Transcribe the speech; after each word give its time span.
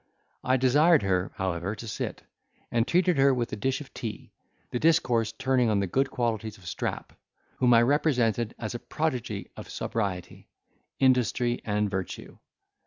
I 0.43 0.57
desired 0.57 1.03
her, 1.03 1.31
however, 1.35 1.75
to 1.75 1.87
sit, 1.87 2.23
and 2.71 2.87
treated 2.87 3.17
her 3.19 3.35
with 3.35 3.53
a 3.53 3.55
dish 3.55 3.81
of 3.81 3.93
tea; 3.93 4.31
the 4.71 4.79
discourse 4.79 5.31
turning 5.31 5.69
on 5.69 5.79
the 5.79 5.85
good 5.85 6.09
qualities 6.09 6.57
of 6.57 6.67
Strap, 6.67 7.13
whom 7.57 7.75
I 7.75 7.83
represented 7.83 8.55
as 8.57 8.73
a 8.73 8.79
prodigy 8.79 9.51
of 9.55 9.69
sobriety, 9.69 10.47
industry 10.99 11.61
and 11.65 11.87
virtue. 11.87 12.39